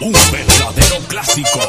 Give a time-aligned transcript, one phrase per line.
[0.00, 1.60] un verdadero clásico.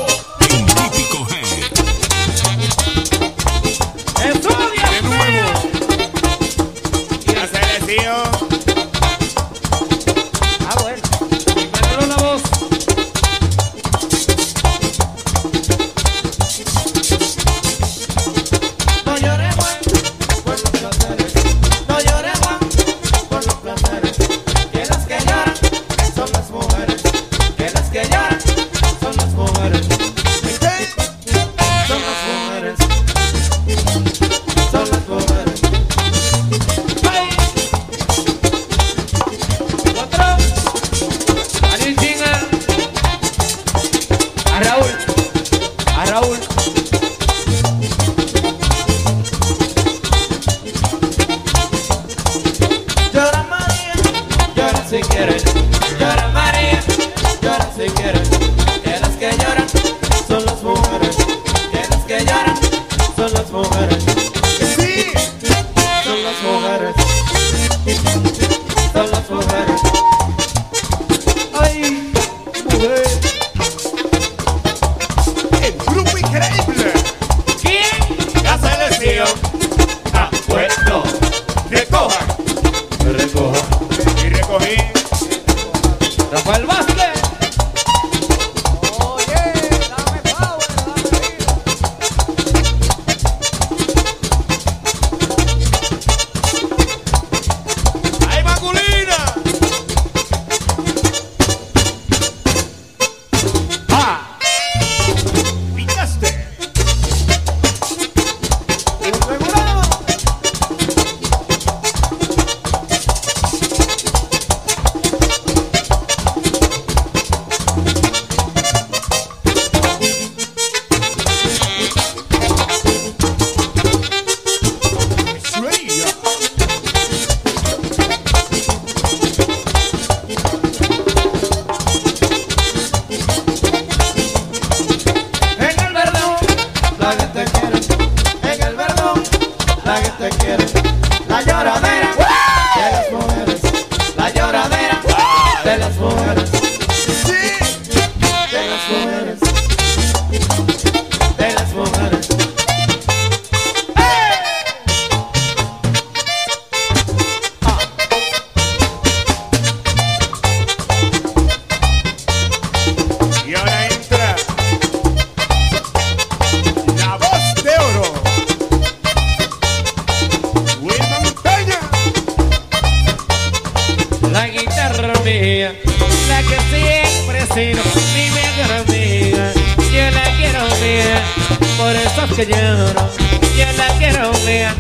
[182.40, 183.12] que lloro,
[183.58, 184.72] yo la quiero ver.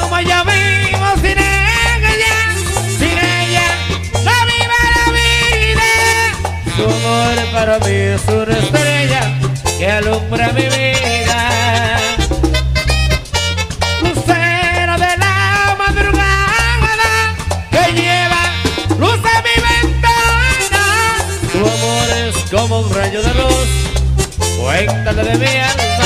[0.00, 2.36] Como yo vivo sin ella,
[2.96, 3.66] sin ella,
[4.24, 5.90] no viva la vida.
[6.76, 9.22] Su amor es para mí es una estrella
[9.78, 11.98] que alumbra mi vida.
[14.02, 17.34] Lucero de la madrugada
[17.72, 18.42] que lleva
[18.96, 20.84] luz a mi ventana.
[21.50, 23.68] Su amor es como un rayo de luz,
[24.60, 25.99] cuéntate de mi alma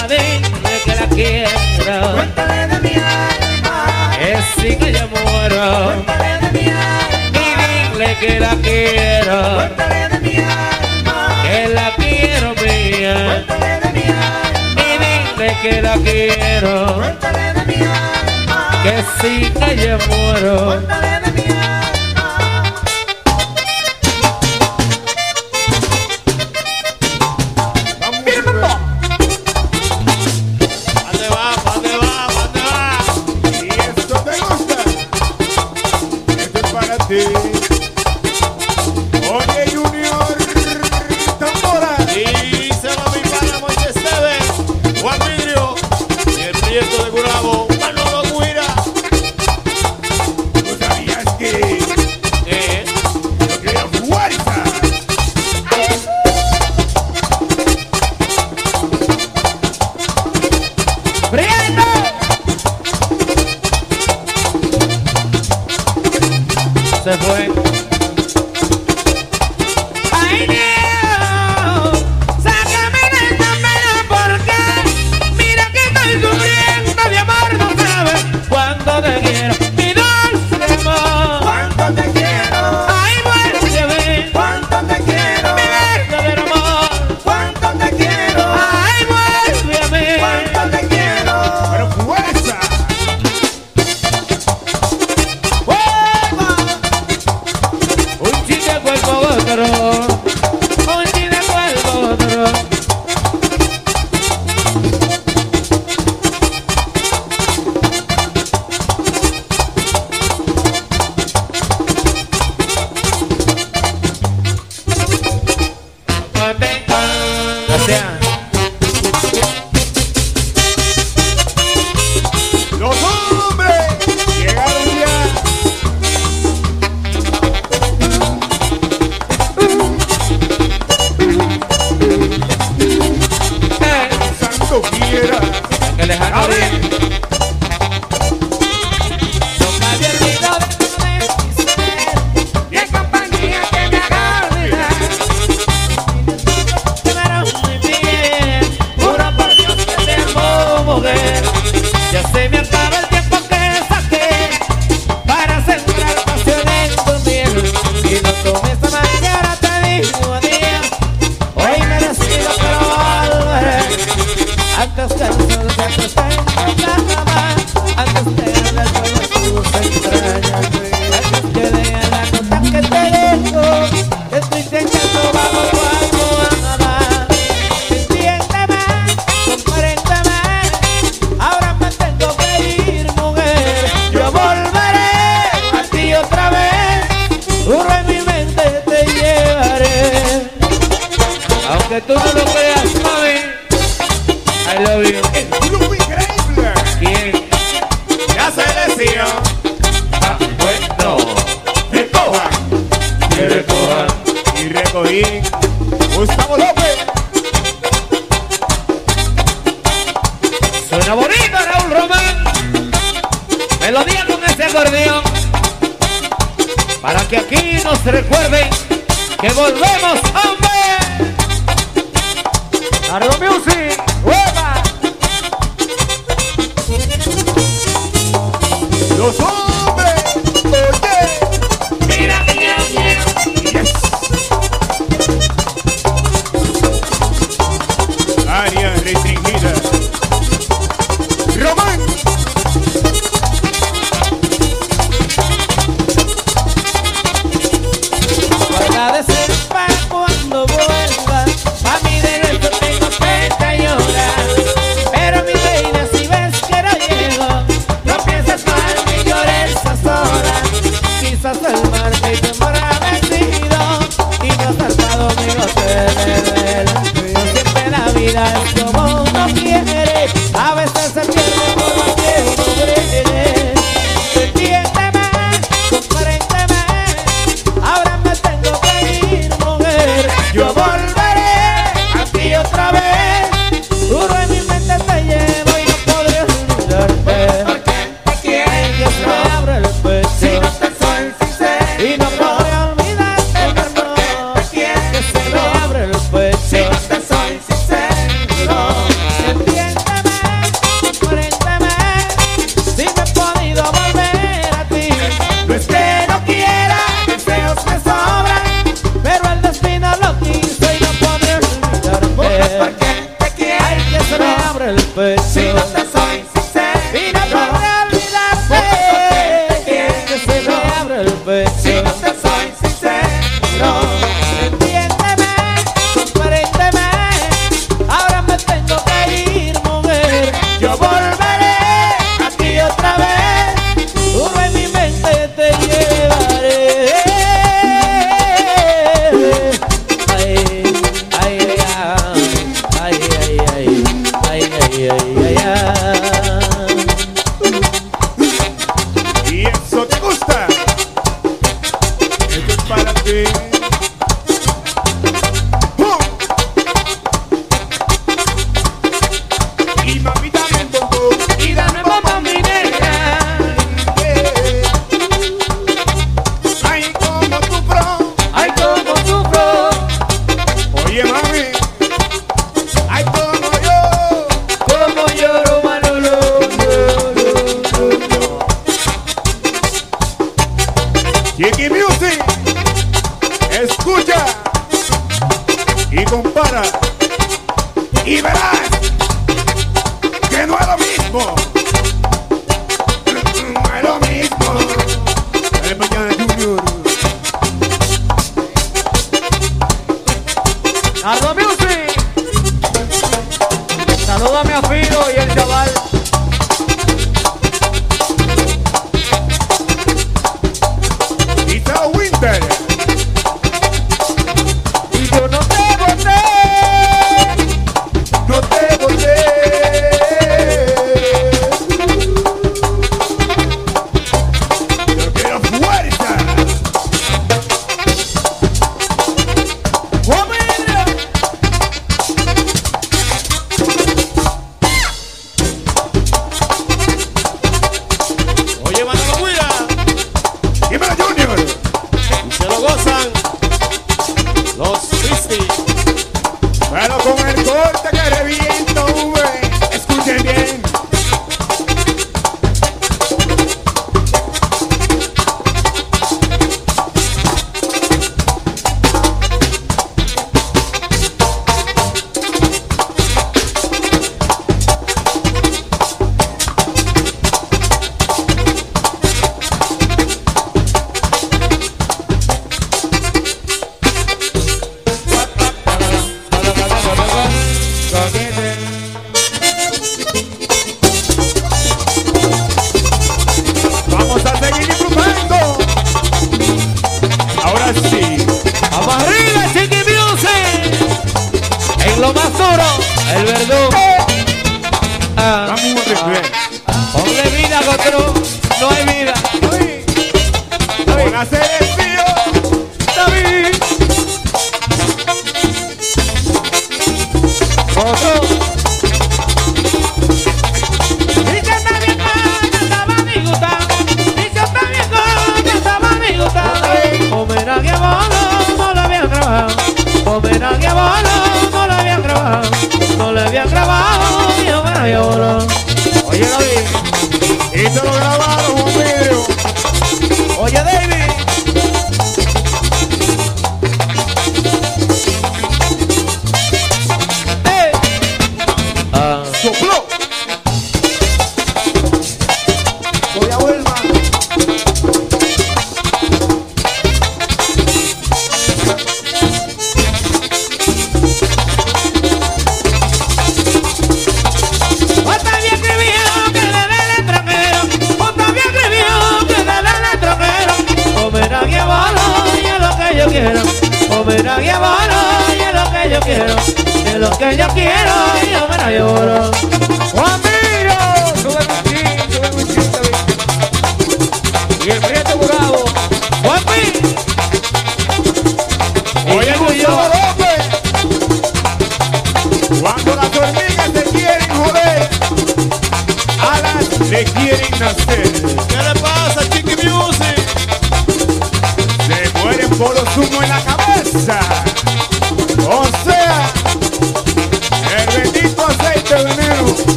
[1.14, 2.12] quiero.
[2.14, 4.16] Cuéntale de mi alma.
[4.20, 5.92] Es sin ella muero.
[6.04, 7.14] Cuéntale de mi alma.
[7.32, 9.38] Y dile que la quiero.
[9.54, 11.42] Cuéntale de mi alma.
[11.42, 13.14] Que la quiero mía.
[13.46, 14.72] Cuéntale de mi alma.
[14.76, 16.94] Y dile que la quiero.
[16.96, 18.80] Cuéntale de mi alma.
[18.82, 20.66] Que sin ella muero.
[20.66, 21.23] Cuéntale de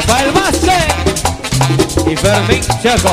[0.00, 0.94] Rafael Vázquez
[2.06, 3.12] y Fermín Checo.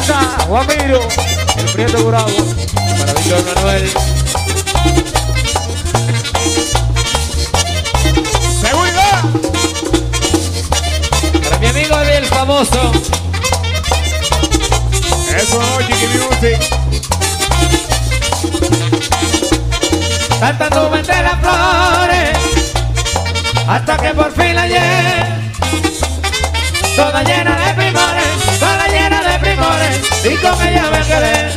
[0.00, 1.00] Fiesta, Guamiro,
[1.56, 2.30] el Prieto Bravo,
[2.98, 3.90] para Víctor Manuel.
[8.60, 9.22] Seguridad.
[11.42, 12.92] Para mi amigo del famoso,
[15.36, 16.60] Eso no, Chiqui Music.
[20.40, 22.38] tanta nube entre las flores,
[23.68, 25.40] hasta que por fin la hallé.
[26.96, 27.59] Toda llena
[30.24, 31.50] y con ella me quedé.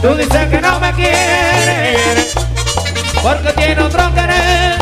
[0.00, 2.34] Tú dices que no me quieres,
[3.22, 4.78] porque tiene otro querer.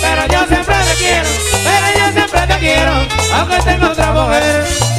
[0.00, 1.28] Pero yo siempre te quiero,
[1.64, 2.92] pero yo siempre te quiero,
[3.34, 4.95] aunque tenga otra mujer.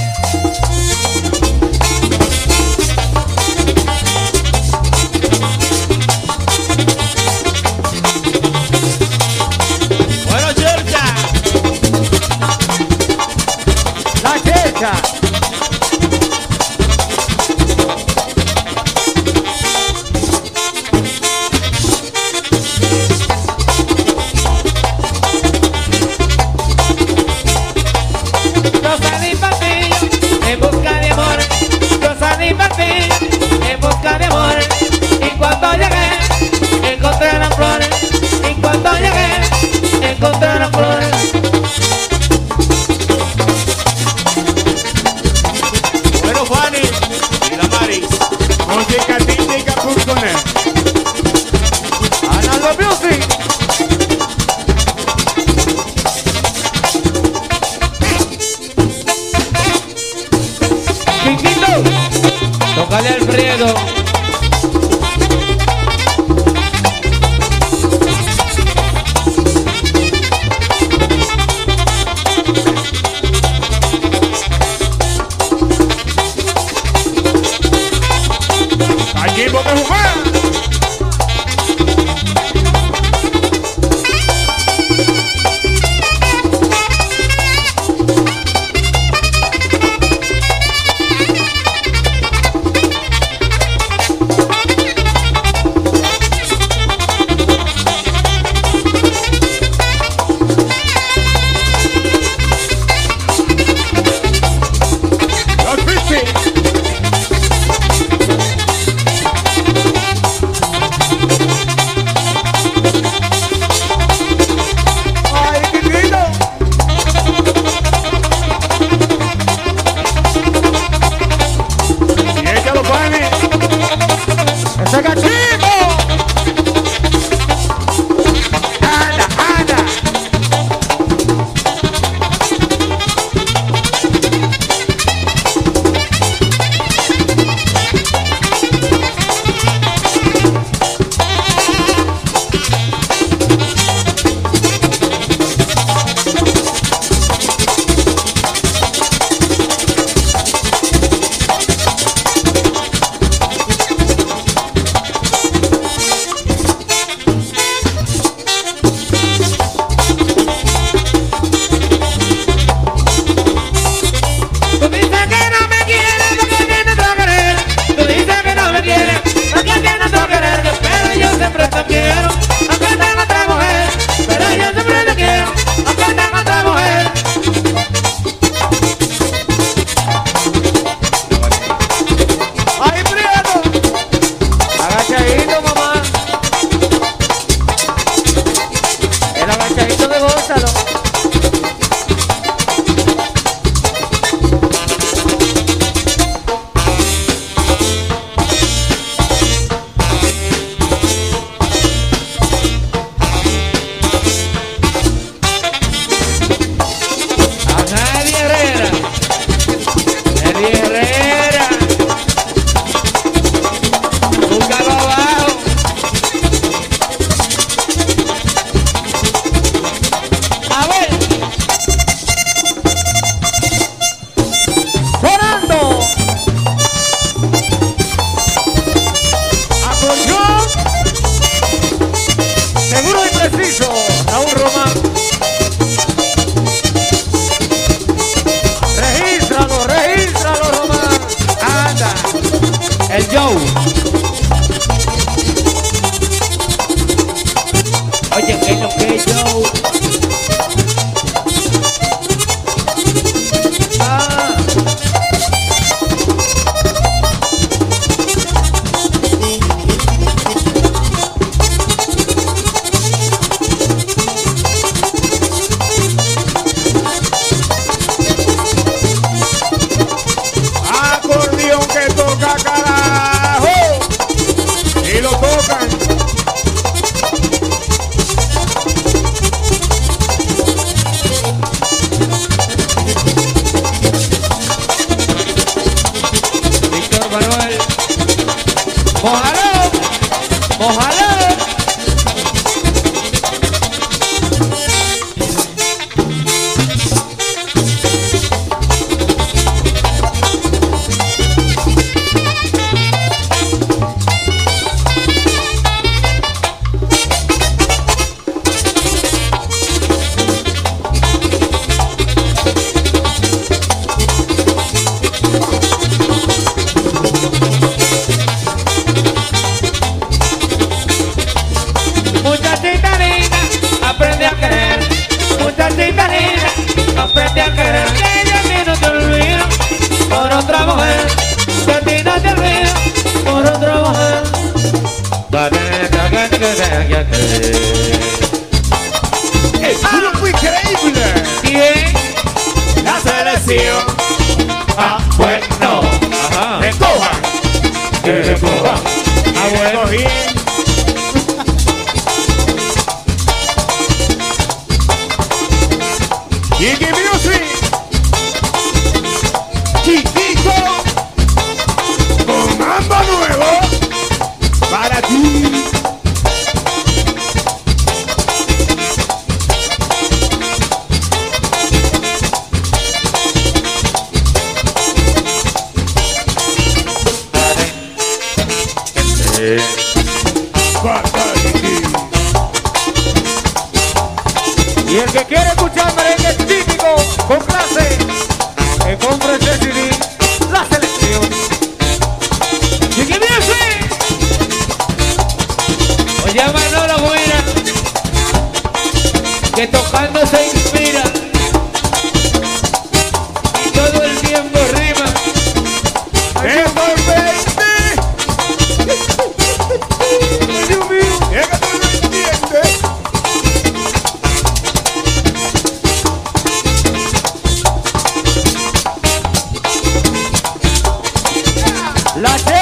[422.48, 422.77] La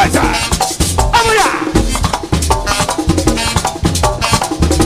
[0.00, 0.22] ¡Vamos ya!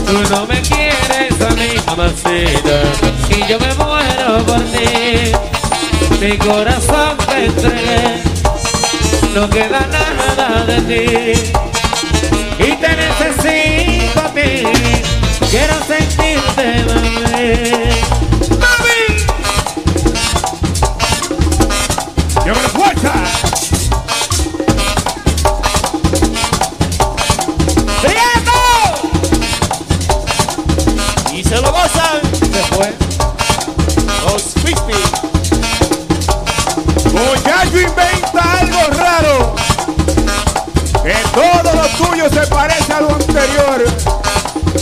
[0.05, 2.83] Tú no me quieres a mí, mamacita,
[3.29, 5.31] y yo me muero por ti.
[6.19, 8.23] Mi corazón te entregué,
[9.33, 11.05] no queda nada de ti.
[12.59, 14.63] Y te necesito a ti,
[15.49, 17.94] quiero sentirte, mami.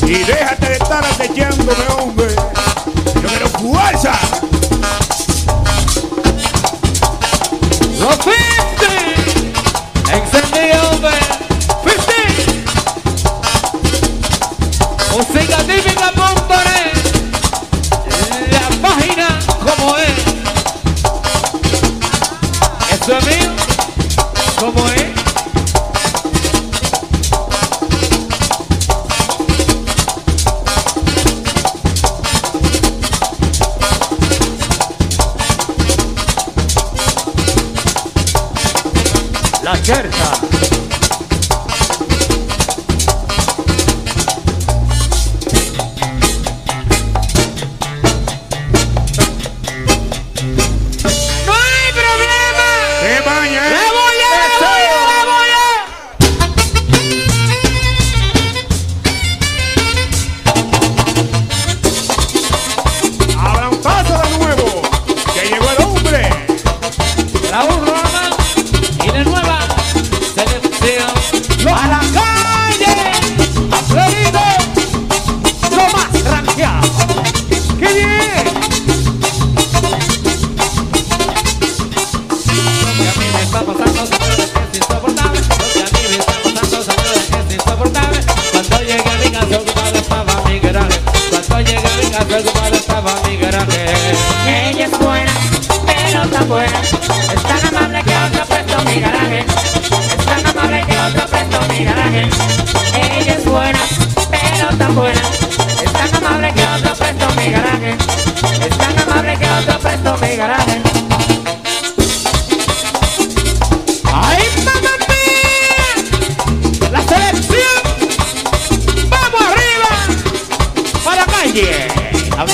[0.05, 0.72] y déjate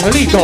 [0.08, 0.42] Lito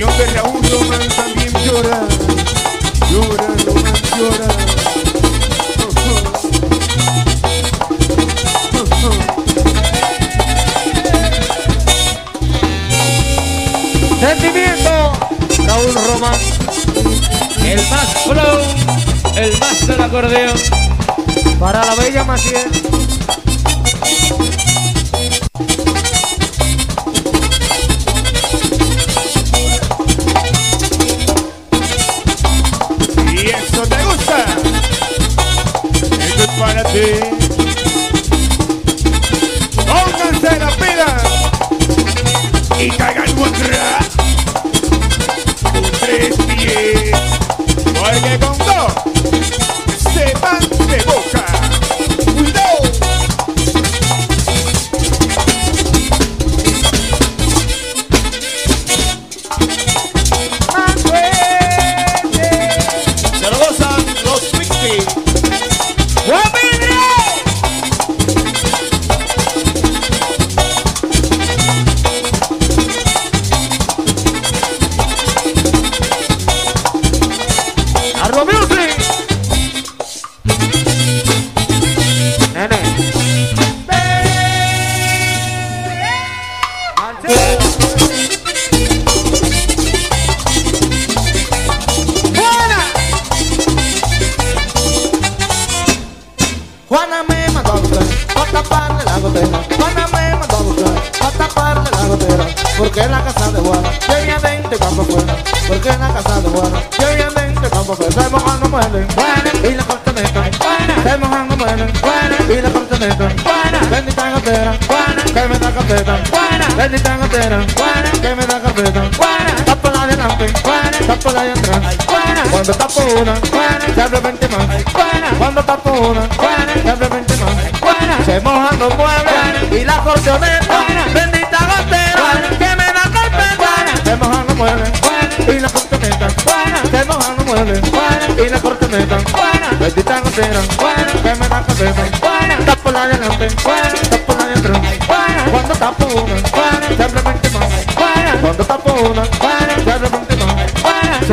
[0.00, 2.08] canción de Raúl Román también llora,
[3.10, 4.48] llora, Román llora.
[14.20, 15.12] Sentimiento,
[15.66, 16.40] Raúl Román,
[17.64, 18.60] el más flow,
[19.36, 20.58] el más del acordeón,
[21.58, 22.89] para la bella Maciel.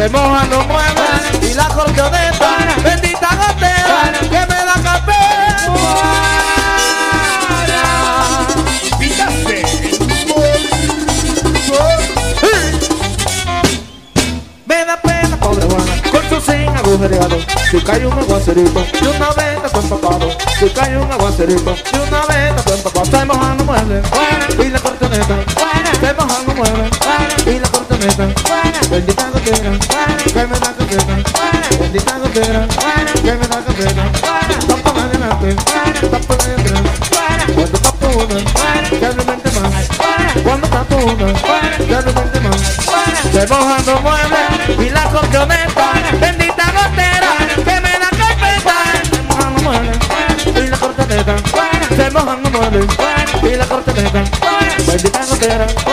[0.08, 5.14] se mojan los muebles y la acordeoneta, bendita gotera que me da café.
[9.00, 9.64] Pítate.
[14.66, 17.38] Me da pena, pobre Juana, con su sin agujereado,
[17.70, 22.26] si cae un aguacerito, de una venta fue empapado, si cae un aguacerito, de una
[22.28, 24.06] venta fue empapado, se mojan los muebles
[24.58, 25.36] y la acordeoneta,
[26.00, 26.92] se mojan los muebles
[27.46, 28.28] y la acordeoneta,
[28.90, 29.78] bendita copera,
[30.26, 31.04] que me da copera,
[31.80, 32.68] bendita copera,
[33.16, 34.12] que me da copera,
[34.68, 35.56] tapa para adelante,
[36.02, 36.82] tapa para atrás,
[37.56, 39.74] cuando tapo una, ya no mente más,
[40.44, 41.34] cuando tapo una,
[41.88, 42.62] ya no mente más,
[43.32, 48.76] se mojando muebles y la corchoneta, bendita gotera, que me da copeta,
[49.30, 49.98] mojando muebles
[50.56, 51.36] y la corchoneta,
[51.96, 52.86] se mojando muebles
[53.44, 54.24] y la corchoneta,
[54.88, 55.87] bendita gotera.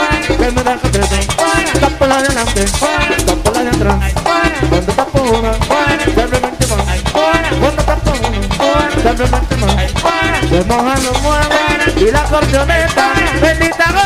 [9.16, 14.03] Se mojan los muebles y la corneta Bendita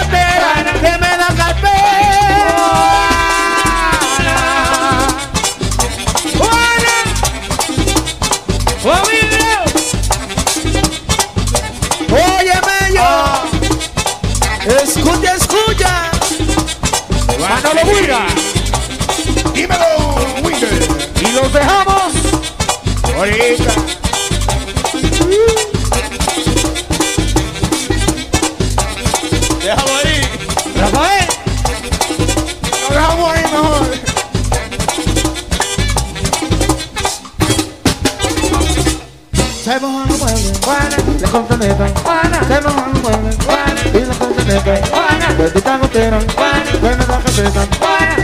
[44.48, 47.66] bendita gotera, que me da cabeza,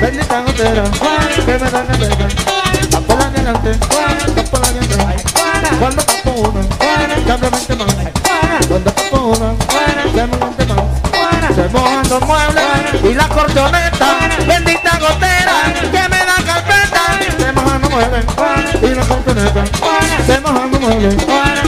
[0.01, 0.85] bendita gotera,
[1.35, 2.29] que me da cabeza,
[2.91, 3.79] la de adelante,
[4.53, 5.23] la de atrás,
[5.79, 6.63] cuando tapo una,
[7.27, 7.95] cambio 20 más,
[8.69, 9.55] cuando tapo una,
[10.15, 12.65] cambio 20 más, se mojan los muebles,
[13.05, 14.07] y la cortoneta,
[14.47, 17.03] bendita gotera, que me da carpeta,
[17.39, 18.25] se mojan los muebles,
[18.83, 19.65] y la cortoneta,
[20.27, 21.17] se mojan los muebles,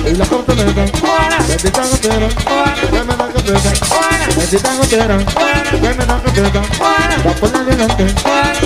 [0.06, 0.84] y la cortoneta,
[1.46, 2.28] bendita gotera,
[2.90, 3.15] que me
[3.52, 6.62] da carpeta, bendita gotera, que me da carpeta,
[7.22, 8.04] tapo la de adelante,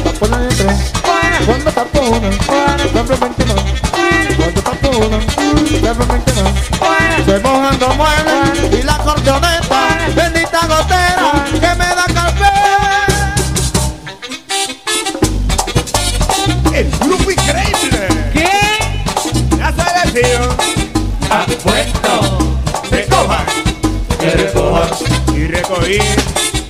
[0.04, 0.92] tapo la de atrás,
[1.46, 3.60] cuando tapo una, 20 más,
[4.36, 5.18] cuando tapo una,
[5.82, 6.52] cambio 20 más,
[7.26, 9.99] se mojan los muebles, y la cortoneta,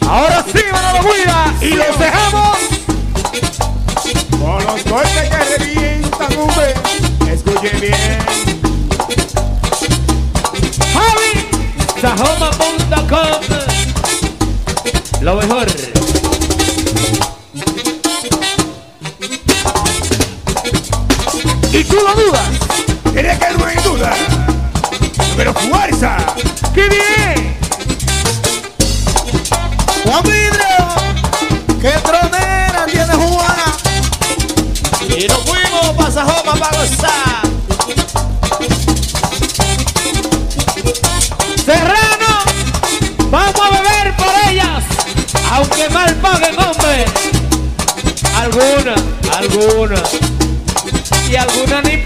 [0.08, 1.54] Ahora sí, Manolo Guida.
[1.60, 2.58] Y los dejamos.
[4.38, 6.74] Con los golpes que revientan, hombre.
[7.28, 8.18] Escuche bien.
[10.92, 11.48] Javi.
[12.00, 13.40] Sajoma.com.
[15.22, 15.66] Lo mejor.
[21.72, 22.39] Y tú lo dudas.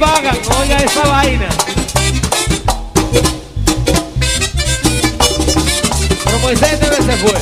[0.05, 1.48] Pagan, oiga esa vaina.
[6.24, 7.38] Pero Moisés debe se fue.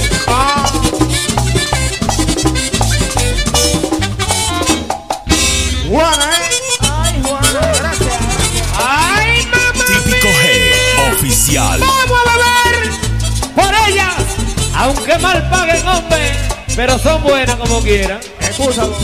[5.88, 6.50] Juana, ¿eh?
[6.80, 8.14] Ay, Juana, gracias.
[8.78, 9.84] ¡Ay, mamá!
[9.84, 11.80] Típico G, oficial.
[11.80, 12.90] ¡Vamos a beber
[13.54, 14.24] por ellas!
[14.74, 16.32] Aunque mal paguen, hombre,
[16.74, 18.20] pero son buenas como quieran.
[18.40, 18.96] Escúchalo.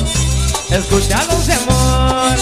[0.71, 2.37] Escuchados de amor,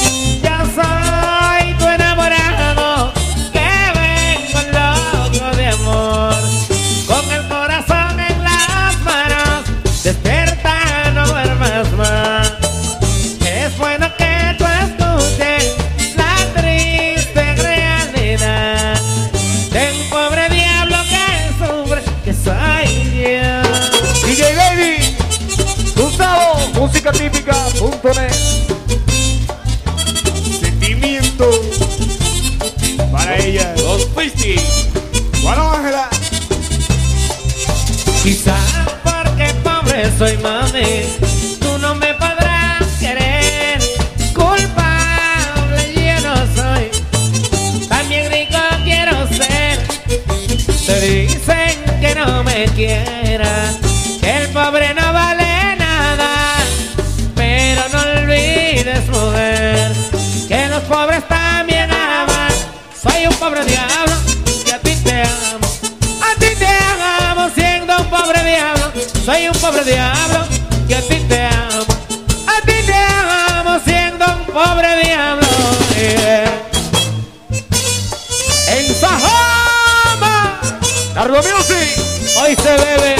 [82.40, 83.16] hoy se bebe.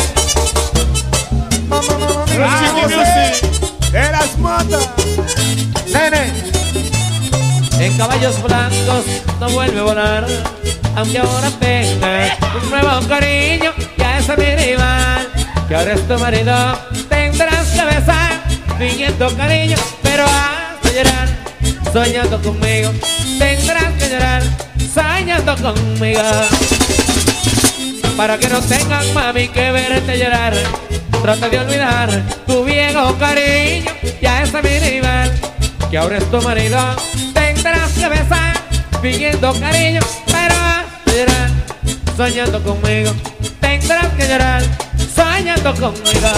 [2.82, 3.46] José.
[3.90, 4.88] De las matas.
[5.92, 6.32] Nene.
[7.78, 9.04] En caballos blancos
[9.38, 10.26] no vuelve a volar,
[10.96, 15.28] aunque ahora tenga un nuevo cariño, ya es mi rival,
[15.68, 18.42] que ahora es tu marido, tendrás que besar,
[18.78, 21.28] fingiendo cariño, pero hasta llorar,
[21.92, 22.92] soñando conmigo,
[23.38, 24.42] tendrás que llorar,
[24.94, 26.22] soñando conmigo.
[28.16, 30.54] Para que no tengan mami que verte llorar
[31.22, 33.90] Trata de olvidar tu viejo cariño
[34.22, 35.30] Ya es mi rival
[35.90, 36.78] Que ahora es tu marido
[37.34, 38.56] Tendrás que besar
[39.02, 41.50] Fingiendo cariño Pero a llorar
[42.16, 43.12] Soñando conmigo
[43.60, 44.62] Tendrás que llorar
[45.14, 46.28] Soñando conmigo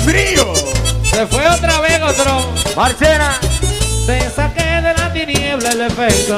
[0.03, 0.53] Frío.
[1.03, 2.53] Se fue otra vez otro.
[2.75, 3.39] Marcena.
[4.07, 6.37] Te saqué de la tiniebla el efecto.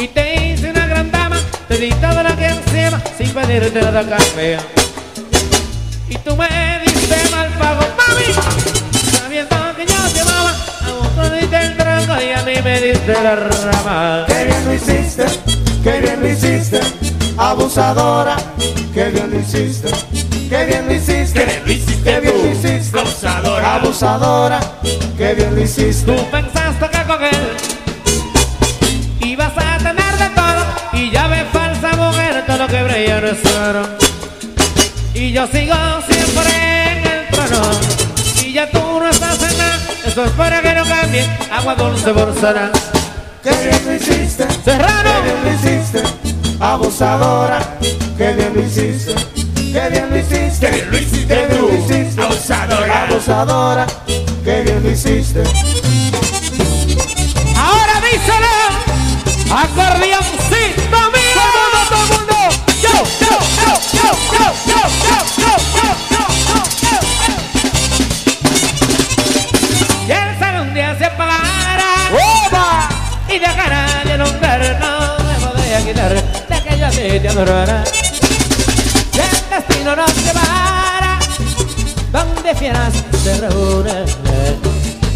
[0.00, 1.36] Y te hice una gran dama.
[1.68, 4.58] Te di toda la que encima sin pedirte nada cambio.
[6.08, 6.48] Y tú me
[6.84, 8.34] diste mal pago, mami.
[9.16, 12.80] Sabiendo que yo te amaba, a vos te diste el tranco y a mí me
[12.80, 14.24] diste la rama.
[14.26, 15.24] Qué bien lo hiciste,
[15.84, 16.80] qué bien lo hiciste,
[17.38, 18.36] abusadora,
[18.92, 19.88] qué bien lo hiciste,
[20.52, 23.74] qué bien lo hiciste, Qué bien lo hiciste qué bien lo hiciste, abusadora.
[23.76, 24.60] abusadora,
[25.16, 26.12] qué bien lo hiciste.
[26.12, 27.56] Tú pensaste que con él
[29.20, 33.28] ibas a tener de todo y ya ves falsa mujer todo lo que brilla no
[33.28, 33.82] es oro.
[35.14, 35.74] Y yo sigo
[36.06, 37.70] siempre en el trono
[38.44, 39.78] y ya tú no estás en nada.
[40.04, 42.70] Eso es para que no cambie agua dulce sana.
[43.42, 45.10] Qué bien lo hiciste, Serrano.
[45.14, 46.02] qué bien lo hiciste,
[46.60, 47.78] abusadora,
[48.18, 49.14] qué bien lo hiciste,
[49.72, 53.02] qué bien lo hiciste, Qué bien lo hiciste qué bien lo hiciste, abusadora.
[53.04, 53.86] abusadora,
[54.44, 55.42] qué bien lo hiciste.
[57.56, 58.54] Ahora díselo,
[59.50, 61.40] acordeoncito mío.
[61.40, 62.36] Todo el mundo,
[62.82, 65.52] yo, yo, yo, yo, yo, yo, yo, yo,
[66.10, 66.96] yo, yo, yo.
[70.06, 71.92] Y el salón día se apagará
[73.28, 77.84] y dejará de nombrar, no me podría quitar de que yo a ti te adorara.
[79.54, 81.18] Destino nos llevará
[82.10, 84.06] donde fieras se reúnen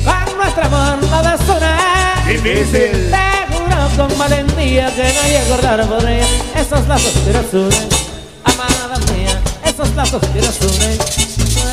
[0.04, 2.26] con nuestro amor no desonar.
[2.26, 3.10] Difícil.
[3.10, 7.88] Te juro con valentía que nadie acordar podría esos lazos que nos unen.
[8.44, 10.98] Amada mía, esos lazos que nos unen.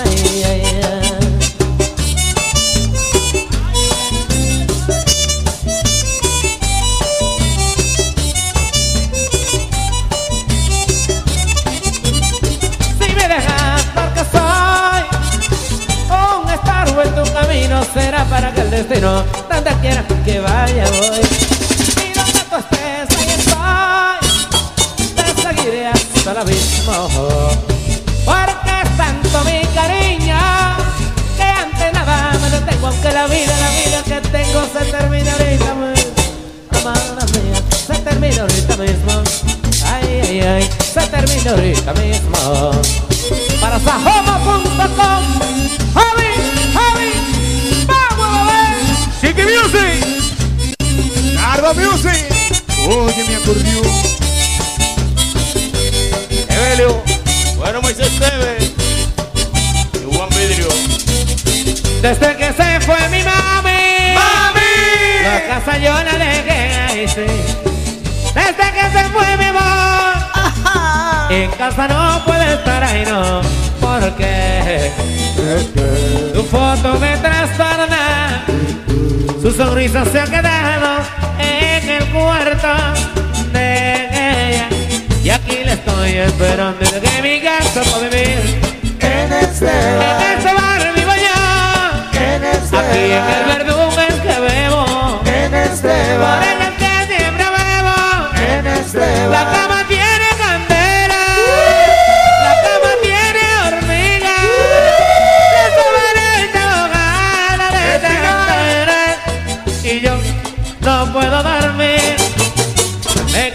[0.06, 1.23] Ay, ay, ay.
[18.44, 21.22] Para que el destino donde quiera que vaya voy.
[22.14, 24.20] Donde tú estés ahí estoy.
[25.16, 27.10] Te seguiré hasta el abismo.
[28.26, 30.38] Porque es tanto mi cariño
[31.38, 35.74] que ante nada me detengo aunque la vida la vida que tengo se termine ahorita
[35.76, 36.14] mismo
[36.82, 39.24] amada mía se termina ahorita mismo.
[39.86, 42.72] Ay ay ay se termina ahorita mismo.
[43.62, 45.24] Para sajoma.com.
[45.94, 46.30] Javi,
[46.74, 47.23] Javi.
[49.34, 50.06] Chiqui Music.
[51.34, 52.26] Nardo Music.
[52.88, 53.88] Oye, mi acordeón.
[56.50, 57.04] Evelio,
[57.58, 58.58] bueno Moisés Teve
[59.94, 60.68] y Juan Vidrio.
[62.02, 65.24] Desde que se fue mi mami, ¡Mami!
[65.24, 67.26] la casa yo la dejé ahí, sí.
[68.36, 70.14] Desde que se fue mi amor,
[71.30, 73.42] en casa no puede estar ahí, no,
[73.80, 74.92] porque
[76.34, 77.83] tu foto me trastorna,
[79.56, 81.04] sonrisa se ha quedado
[81.40, 82.68] en el cuarto
[83.52, 84.68] de ella.
[85.24, 88.62] Y aquí le estoy esperando desde que mi casa puede vivir.
[89.00, 92.20] En este En bar, este bar vivo yo.
[92.20, 95.22] en este Aquí en el verdugo es que bebo.
[95.26, 98.58] en este bar, el es que siempre bebo.
[98.58, 99.54] en este La bar.
[99.54, 99.73] cama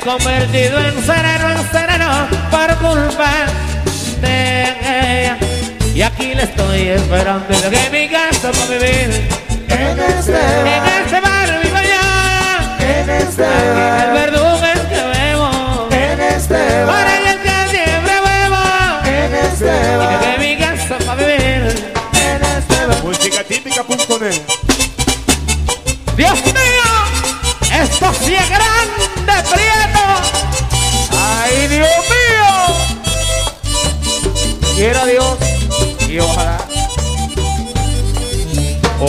[0.08, 3.30] convertido en sereno, en sereno por culpa
[4.22, 4.62] de
[5.22, 5.36] ella.
[5.94, 9.28] Y aquí le estoy esperando que mi casa para vivir.
[9.68, 12.86] En este En bar, este bar vivo yo.
[12.86, 15.88] en este El bar, verdugo es que bebo.
[15.90, 18.64] en este Por bar, ella es que siempre bebo.
[19.04, 19.72] en este
[20.04, 21.92] Y desde mi casa para vivir.
[22.24, 23.02] en este bar.
[23.04, 24.32] Musicatípica.net.
[24.32, 24.57] Dios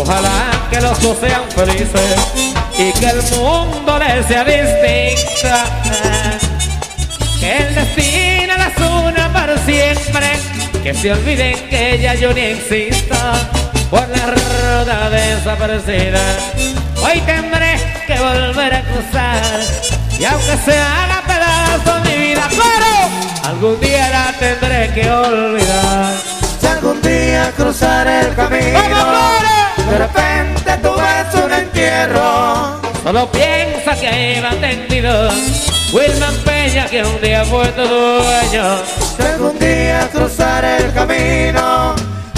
[0.09, 2.17] ojalá que los dos sean felices
[2.77, 5.55] y que el mundo les sea distinto.
[7.39, 10.31] Que el destino las una para siempre,
[10.83, 13.15] que se olviden que ella yo ni existo
[13.89, 16.21] por la ruta desaparecida.
[17.01, 19.59] Hoy tendré que volver a cruzar
[20.19, 23.09] y aunque se haga pedazo mi vida, claro,
[23.45, 26.28] algún día la tendré que olvidar.
[26.81, 28.79] Algún día cruzar el camino,
[29.91, 32.79] de repente tú ves un entierro.
[33.03, 35.29] Solo piensa que iba tendido
[35.91, 38.77] Wilman Peña que un día fue tu dueño.
[39.17, 41.95] Si algún día cruzar el camino,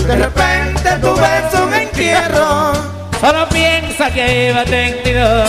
[0.08, 2.74] de repente tú ves un entierro.
[3.20, 5.44] Solo piensa que iba tendido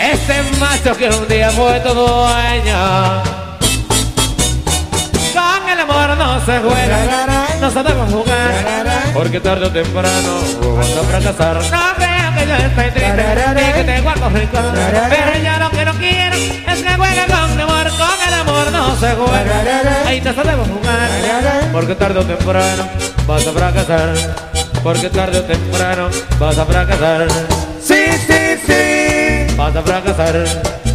[0.00, 3.41] Este macho que un día fue tu dueño
[5.72, 8.52] el amor no se juega no sabemos jugar.
[9.14, 10.40] Porque tarde o temprano
[10.76, 11.56] vas a fracasar.
[11.70, 14.58] No creas que yo estoy triste, ni que tengo algo rico.
[15.08, 17.88] Pero yo lo que no quiero es que juegue con mi amor.
[17.90, 20.08] Con el amor no se juega.
[20.08, 21.70] Ahí no sabemos jugar.
[21.72, 22.88] Porque tarde o temprano
[23.28, 24.14] vas a fracasar.
[24.82, 26.08] Porque tarde o temprano
[26.40, 27.28] vas a fracasar.
[27.80, 29.56] Sí, sí, sí.
[29.56, 30.44] Vas a fracasar.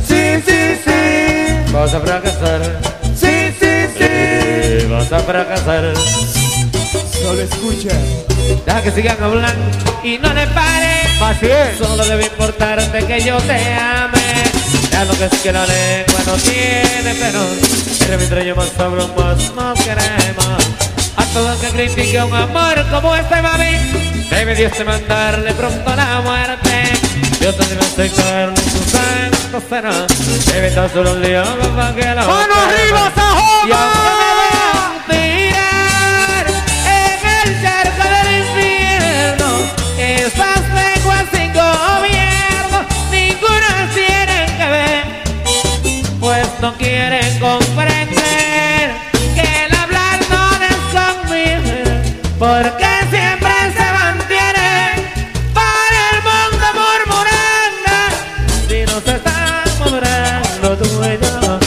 [0.05, 1.71] Sí, sí, sí.
[1.71, 2.61] Vas a fracasar.
[3.15, 3.66] Sí, sí,
[5.09, 5.93] Vas a fracasar.
[7.23, 7.95] Solo escucha.
[8.65, 11.01] Deja que sigan hablando y no le pare.
[11.21, 11.77] Así es.
[11.77, 14.17] Solo debe importarte que yo te ame.
[14.91, 17.39] Ya lo que es que la lengua no tiene pero
[17.99, 20.77] Pero mientras yo más hablo, más nos queremos.
[21.15, 23.77] A todo el que critique un amor como este mami,
[24.29, 26.83] debe Dios te mandarle pronto la muerte.
[27.39, 30.05] Dios te debe aceptarle su santo será.
[30.51, 31.45] Debe estar solo un día
[31.75, 33.11] para que la ¡Mano arriba,
[33.67, 34.26] Y
[52.47, 55.11] porque siempre se mantiene
[55.53, 57.95] para el mundo murmurando,
[58.69, 61.59] si no se está murmurando tú y yo,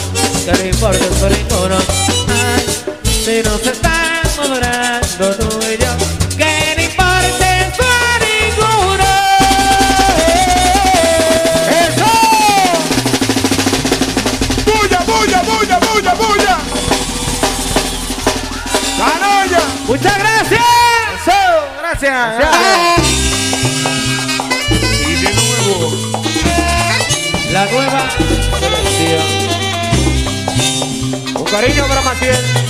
[0.46, 1.76] que le importa eso ninguno,
[22.10, 22.50] Gracias.
[25.06, 25.92] Y de nuevo.
[27.52, 28.10] La nueva
[28.58, 29.22] selección.
[31.36, 32.69] Un cariño para Maciel.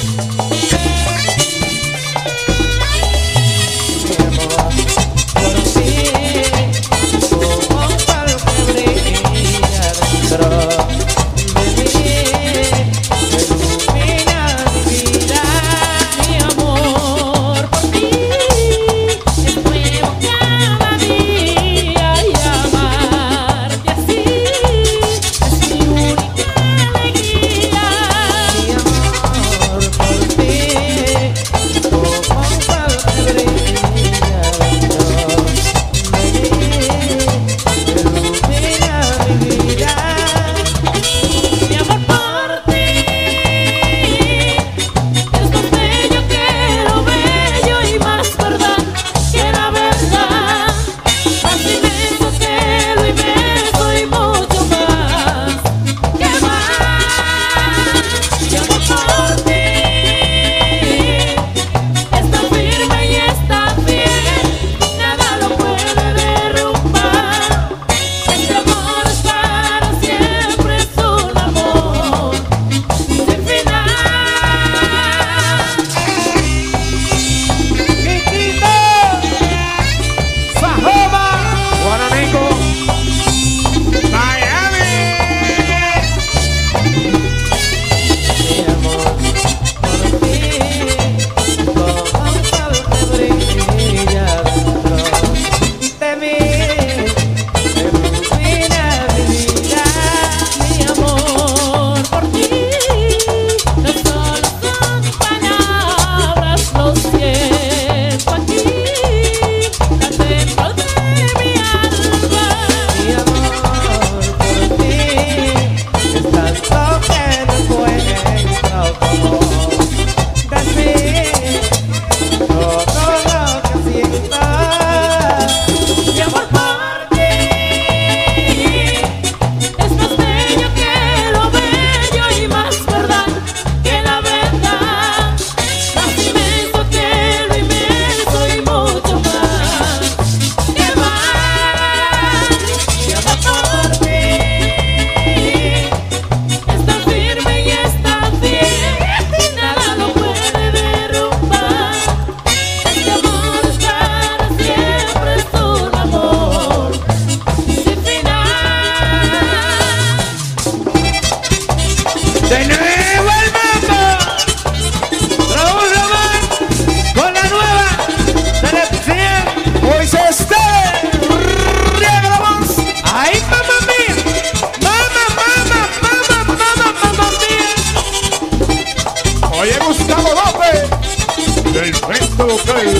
[182.51, 182.99] okay.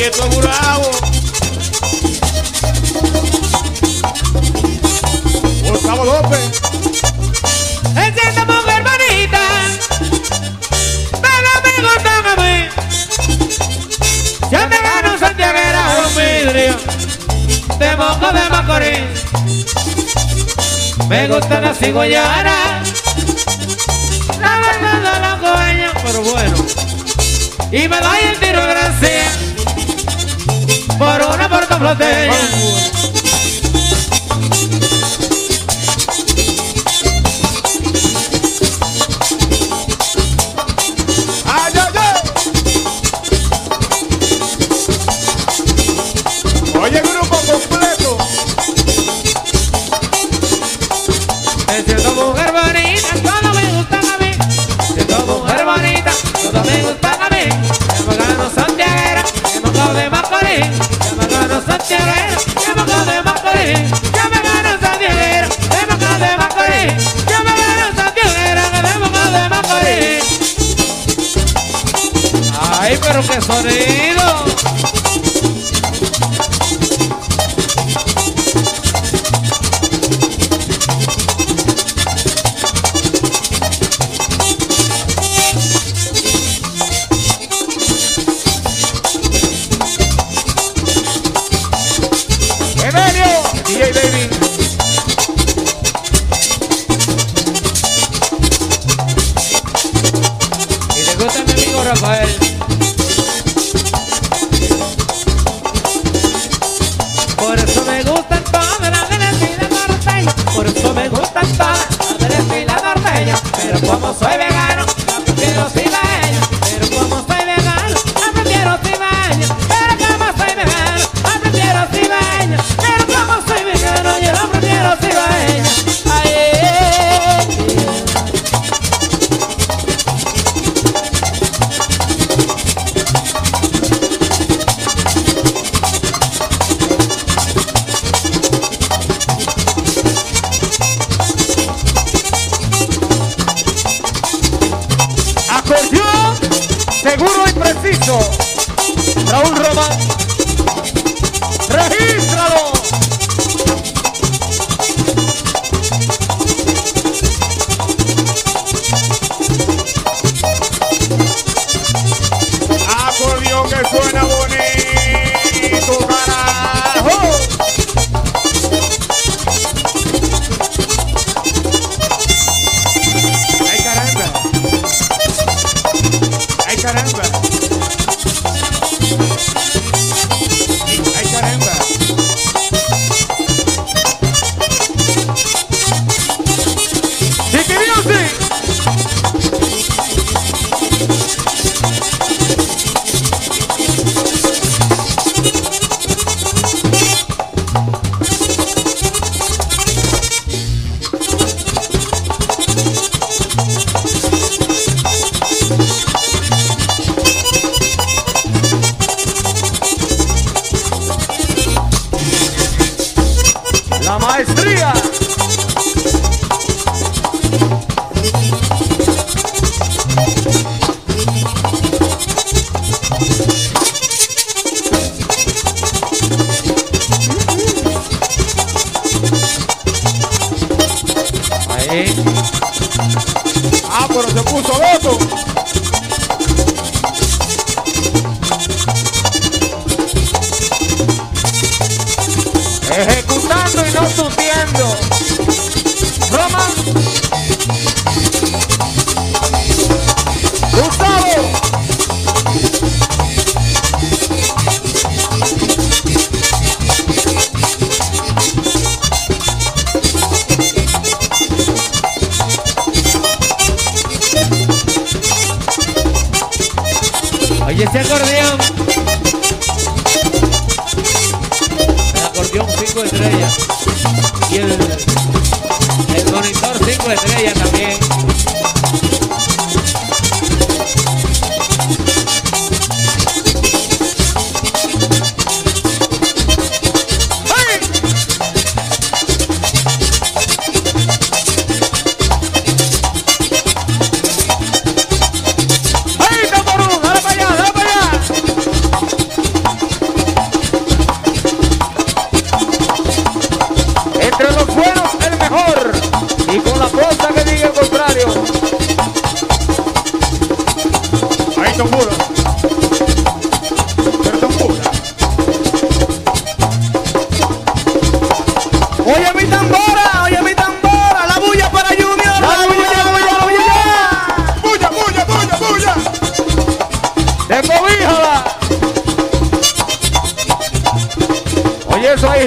[0.00, 0.90] Proyecto Burabo.
[5.68, 6.62] Gustavo López.
[7.96, 9.42] Encienda mujer bonita,
[11.62, 12.68] me gustan a mí.
[14.50, 16.76] Me gano Santiaguera con vidrio
[17.78, 19.04] de moco de Macorís.
[21.10, 22.88] Me gustan las cigüeyanas,
[24.40, 26.56] la verdad, la coña, pero bueno.
[27.70, 29.49] Y me doy el tiro gracias
[31.00, 32.99] por una puerta flote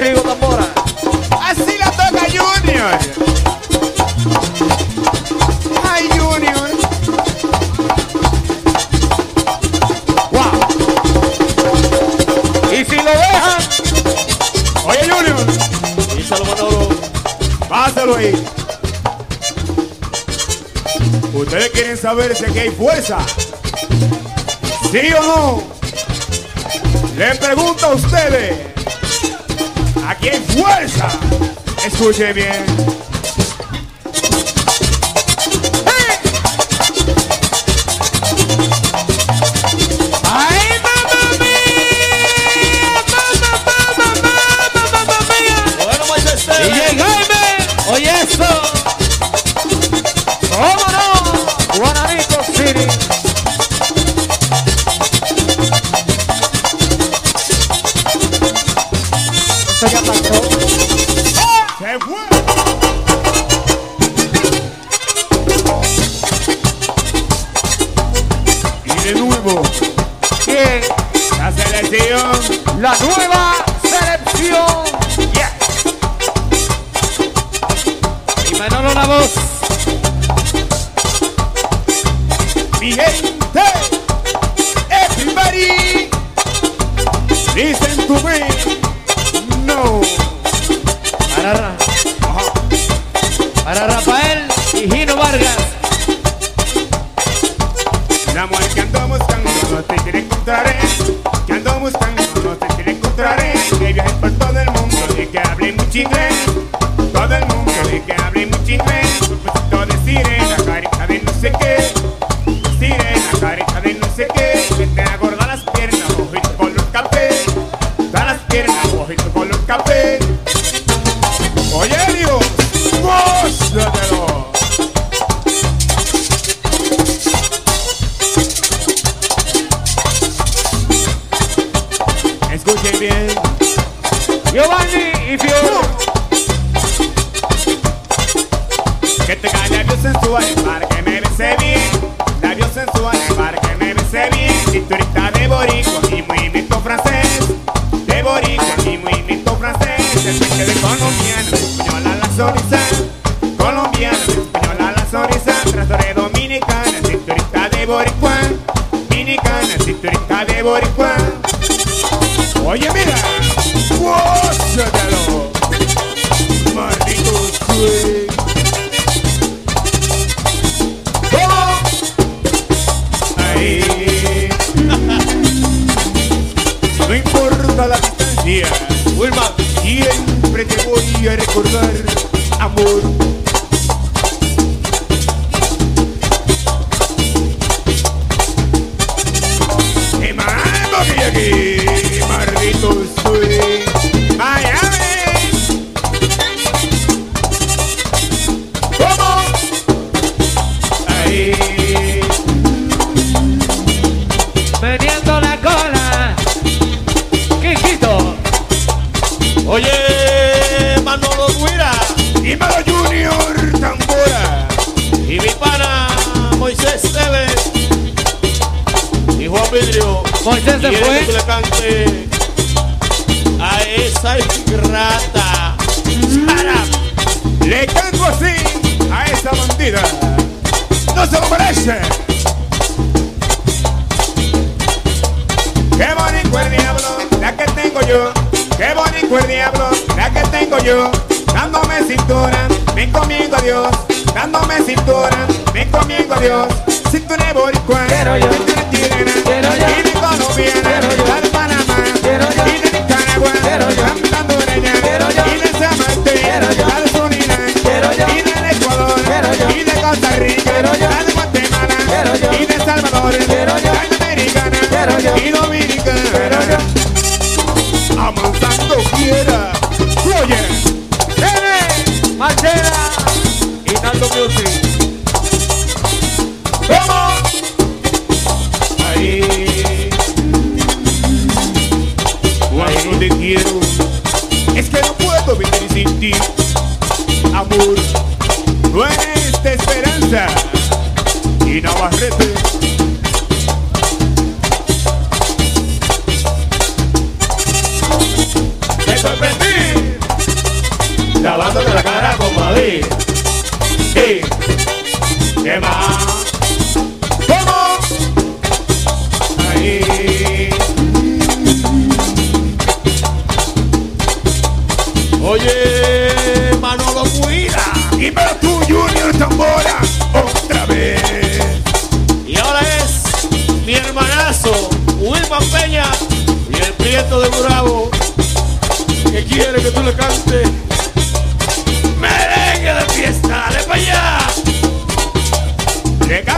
[0.00, 0.66] Rigo Tambora.
[1.40, 2.98] Así la toca Junior.
[5.84, 6.70] Ay, Junior.
[10.32, 10.52] Wow.
[12.72, 13.62] Y si lo dejan.
[14.86, 15.46] Oye, Junior.
[16.18, 16.24] Y.
[17.68, 18.34] Pásalo ahí.
[21.32, 23.18] Ustedes quieren saber si aquí hay fuerza.
[24.90, 25.62] ¿Sí o no?
[27.16, 28.73] Le pregunto a ustedes
[30.24, 31.08] y en fuerza.
[31.84, 32.93] Escuche bien.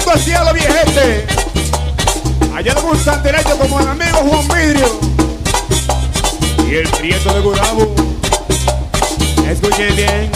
[0.06, 1.26] Saludando así a la viejete.
[2.54, 5.00] Allá de Constanterecho como el amigo Juan Vidrio.
[6.68, 7.94] Y el prieto de Gurabo.
[9.48, 10.30] Escuche bien.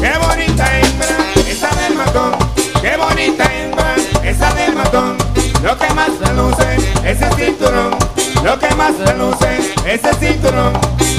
[0.00, 1.16] Qué bonita hembra,
[1.48, 2.36] esa del matón.
[2.80, 5.16] Qué bonita hembra, esa del matón.
[5.64, 7.96] Lo que más reluce es el cinturón.
[8.44, 10.72] Lo que más reluce es el cinturón.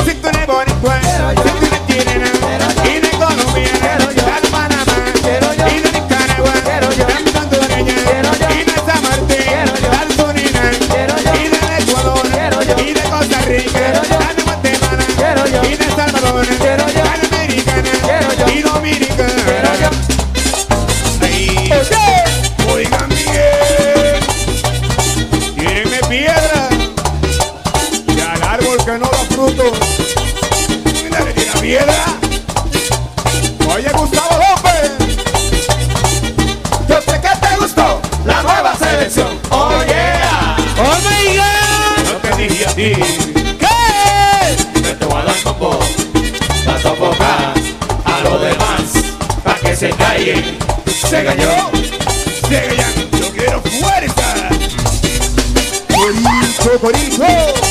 [0.05, 0.89] Cinturón bonito,
[1.35, 1.76] cinturón
[42.93, 44.81] ¿Qué?
[44.81, 45.77] Que te voy a dar combo,
[46.67, 47.53] a sofocar
[48.05, 50.57] a los demás, para que se callen.
[50.85, 51.49] Se cayó,
[52.47, 54.49] se cayó, yo quiero fuerza.
[55.89, 57.66] Corito, corito.